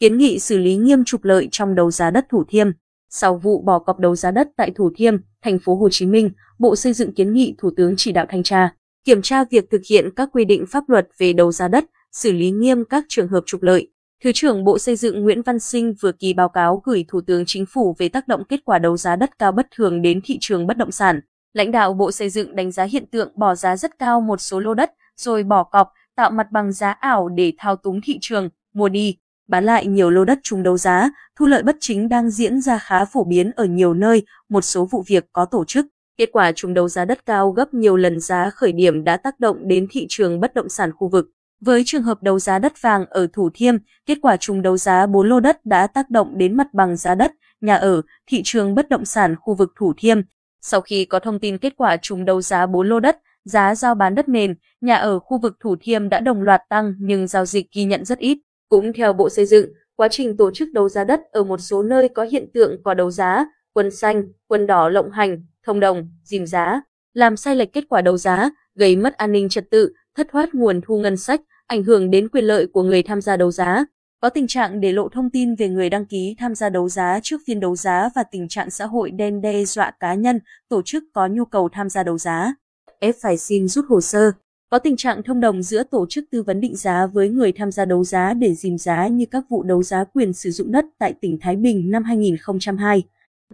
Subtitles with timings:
[0.00, 2.70] kiến nghị xử lý nghiêm trục lợi trong đấu giá đất Thủ Thiêm.
[3.10, 6.30] Sau vụ bỏ cọc đấu giá đất tại Thủ Thiêm, thành phố Hồ Chí Minh,
[6.58, 8.74] Bộ Xây dựng kiến nghị Thủ tướng chỉ đạo thanh tra,
[9.04, 12.32] kiểm tra việc thực hiện các quy định pháp luật về đấu giá đất, xử
[12.32, 13.88] lý nghiêm các trường hợp trục lợi.
[14.24, 17.44] Thứ trưởng Bộ Xây dựng Nguyễn Văn Sinh vừa ký báo cáo gửi Thủ tướng
[17.46, 20.38] Chính phủ về tác động kết quả đấu giá đất cao bất thường đến thị
[20.40, 21.20] trường bất động sản.
[21.52, 24.60] Lãnh đạo Bộ Xây dựng đánh giá hiện tượng bỏ giá rất cao một số
[24.60, 28.48] lô đất, rồi bỏ cọc, tạo mặt bằng giá ảo để thao túng thị trường,
[28.74, 29.16] mua đi,
[29.50, 32.78] bán lại nhiều lô đất trùng đấu giá, thu lợi bất chính đang diễn ra
[32.78, 35.86] khá phổ biến ở nhiều nơi, một số vụ việc có tổ chức.
[36.16, 39.40] Kết quả trùng đấu giá đất cao gấp nhiều lần giá khởi điểm đã tác
[39.40, 41.26] động đến thị trường bất động sản khu vực.
[41.60, 43.74] Với trường hợp đấu giá đất vàng ở Thủ Thiêm,
[44.06, 47.14] kết quả trùng đấu giá 4 lô đất đã tác động đến mặt bằng giá
[47.14, 50.20] đất, nhà ở, thị trường bất động sản khu vực Thủ Thiêm.
[50.60, 53.94] Sau khi có thông tin kết quả trùng đấu giá 4 lô đất, giá giao
[53.94, 57.46] bán đất nền, nhà ở khu vực Thủ Thiêm đã đồng loạt tăng nhưng giao
[57.46, 58.38] dịch ghi nhận rất ít.
[58.70, 59.66] Cũng theo Bộ Xây dựng,
[59.96, 62.94] quá trình tổ chức đấu giá đất ở một số nơi có hiện tượng có
[62.94, 66.80] đấu giá, quân xanh, quân đỏ lộng hành, thông đồng, dìm giá,
[67.14, 70.54] làm sai lệch kết quả đấu giá, gây mất an ninh trật tự, thất thoát
[70.54, 73.84] nguồn thu ngân sách, ảnh hưởng đến quyền lợi của người tham gia đấu giá.
[74.20, 77.20] Có tình trạng để lộ thông tin về người đăng ký tham gia đấu giá
[77.22, 80.82] trước phiên đấu giá và tình trạng xã hội đen đe dọa cá nhân, tổ
[80.84, 82.54] chức có nhu cầu tham gia đấu giá.
[83.00, 84.32] F phải xin rút hồ sơ.
[84.70, 87.72] Có tình trạng thông đồng giữa tổ chức tư vấn định giá với người tham
[87.72, 90.84] gia đấu giá để dìm giá như các vụ đấu giá quyền sử dụng đất
[90.98, 93.02] tại tỉnh Thái Bình năm 2002.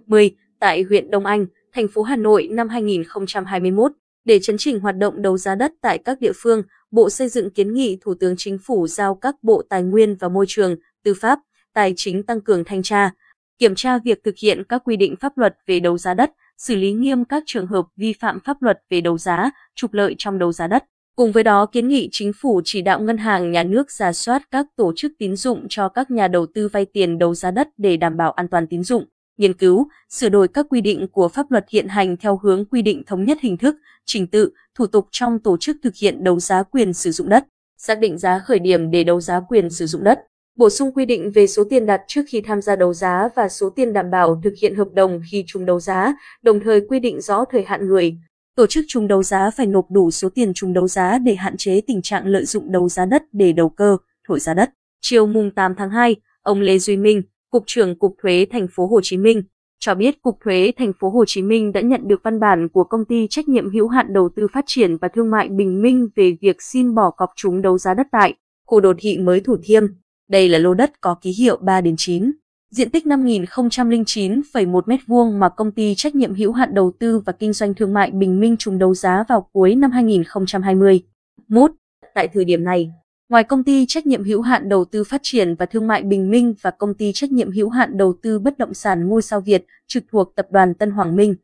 [0.06, 0.36] 10.
[0.60, 3.92] Tại huyện Đông Anh, thành phố Hà Nội năm 2021.
[4.24, 7.50] Để chấn chỉnh hoạt động đấu giá đất tại các địa phương, Bộ Xây dựng
[7.50, 11.14] kiến nghị Thủ tướng Chính phủ giao các Bộ Tài nguyên và Môi trường, Tư
[11.14, 11.38] pháp,
[11.74, 13.10] Tài chính tăng cường thanh tra,
[13.58, 16.74] kiểm tra việc thực hiện các quy định pháp luật về đấu giá đất, xử
[16.76, 20.38] lý nghiêm các trường hợp vi phạm pháp luật về đấu giá, trục lợi trong
[20.38, 20.84] đấu giá đất.
[21.16, 24.42] Cùng với đó kiến nghị chính phủ chỉ đạo ngân hàng nhà nước ra soát
[24.50, 27.68] các tổ chức tín dụng cho các nhà đầu tư vay tiền đấu giá đất
[27.76, 29.04] để đảm bảo an toàn tín dụng,
[29.38, 32.82] nghiên cứu, sửa đổi các quy định của pháp luật hiện hành theo hướng quy
[32.82, 36.40] định thống nhất hình thức, trình tự, thủ tục trong tổ chức thực hiện đấu
[36.40, 37.44] giá quyền sử dụng đất,
[37.76, 40.20] xác định giá khởi điểm để đấu giá quyền sử dụng đất,
[40.56, 43.48] bổ sung quy định về số tiền đặt trước khi tham gia đấu giá và
[43.48, 47.00] số tiền đảm bảo thực hiện hợp đồng khi chung đấu giá, đồng thời quy
[47.00, 48.16] định rõ thời hạn người.
[48.56, 51.56] Tổ chức trùng đấu giá phải nộp đủ số tiền trùng đấu giá để hạn
[51.56, 53.96] chế tình trạng lợi dụng đấu giá đất để đầu cơ,
[54.28, 54.70] thổi giá đất.
[55.00, 58.86] Chiều mùng 8 tháng 2, ông Lê Duy Minh, cục trưởng Cục Thuế thành phố
[58.86, 59.42] Hồ Chí Minh
[59.78, 62.84] cho biết Cục Thuế thành phố Hồ Chí Minh đã nhận được văn bản của
[62.84, 66.08] công ty trách nhiệm hữu hạn đầu tư phát triển và thương mại Bình Minh
[66.16, 68.34] về việc xin bỏ cọc trúng đấu giá đất tại
[68.66, 69.82] khu đô thị mới Thủ Thiêm.
[70.28, 72.32] Đây là lô đất có ký hiệu 3 đến 9
[72.70, 77.52] diện tích 5.009,1 m2 mà công ty trách nhiệm hữu hạn đầu tư và kinh
[77.52, 81.02] doanh thương mại Bình Minh trùng đấu giá vào cuối năm 2020.
[81.48, 81.70] Mốt,
[82.14, 82.90] tại thời điểm này,
[83.28, 86.30] ngoài công ty trách nhiệm hữu hạn đầu tư phát triển và thương mại Bình
[86.30, 89.40] Minh và công ty trách nhiệm hữu hạn đầu tư bất động sản Ngôi sao
[89.40, 91.34] Việt trực thuộc tập đoàn Tân Hoàng Minh,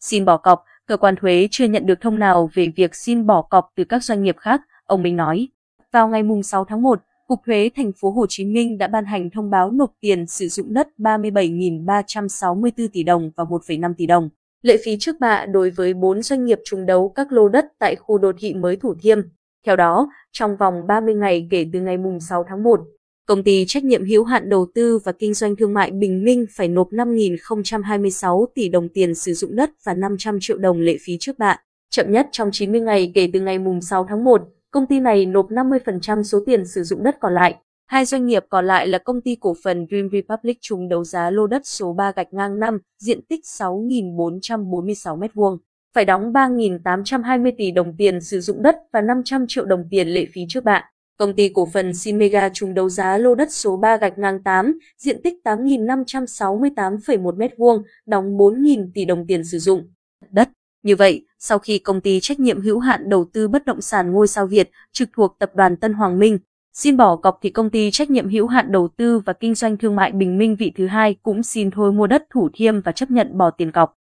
[0.00, 3.42] xin bỏ cọc, cơ quan thuế chưa nhận được thông nào về việc xin bỏ
[3.42, 5.48] cọc từ các doanh nghiệp khác, ông Minh nói.
[5.92, 9.30] Vào ngày 6 tháng 1, Cục Thuế thành phố Hồ Chí Minh đã ban hành
[9.30, 14.28] thông báo nộp tiền sử dụng đất 37.364 tỷ đồng và 1,5 tỷ đồng.
[14.62, 17.96] Lệ phí trước bạ đối với 4 doanh nghiệp trúng đấu các lô đất tại
[17.96, 19.18] khu đô thị mới Thủ Thiêm.
[19.66, 22.80] Theo đó, trong vòng 30 ngày kể từ ngày 6 tháng 1,
[23.26, 26.46] công ty trách nhiệm hữu hạn đầu tư và kinh doanh thương mại Bình Minh
[26.50, 31.16] phải nộp 5.026 tỷ đồng tiền sử dụng đất và 500 triệu đồng lệ phí
[31.20, 31.56] trước bạ.
[31.90, 34.42] Chậm nhất trong 90 ngày kể từ ngày 6 tháng 1,
[34.72, 37.56] Công ty này nộp 50% số tiền sử dụng đất còn lại.
[37.86, 41.30] Hai doanh nghiệp còn lại là công ty cổ phần Dream Republic trúng đấu giá
[41.30, 45.58] lô đất số 3 gạch ngang 5, diện tích 6.446 m2,
[45.94, 50.26] phải đóng 3.820 tỷ đồng tiền sử dụng đất và 500 triệu đồng tiền lệ
[50.32, 50.90] phí trước bạ.
[51.16, 54.78] Công ty cổ phần Simega trúng đấu giá lô đất số 3 gạch ngang 8,
[54.98, 59.90] diện tích 8.568,1 m2, đóng 4.000 tỷ đồng tiền sử dụng
[60.30, 60.48] đất.
[60.82, 64.12] Như vậy, sau khi công ty trách nhiệm hữu hạn đầu tư bất động sản
[64.12, 66.38] ngôi sao Việt trực thuộc tập đoàn Tân Hoàng Minh
[66.72, 69.76] xin bỏ cọc thì công ty trách nhiệm hữu hạn đầu tư và kinh doanh
[69.76, 72.92] thương mại Bình Minh vị thứ hai cũng xin thôi mua đất Thủ Thiêm và
[72.92, 73.98] chấp nhận bỏ tiền cọc.